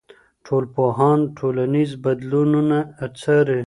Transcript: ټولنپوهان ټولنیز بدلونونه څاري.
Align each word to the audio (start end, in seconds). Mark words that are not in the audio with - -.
ټولنپوهان 0.45 1.19
ټولنیز 1.37 1.91
بدلونونه 2.03 2.77
څاري. 3.19 3.59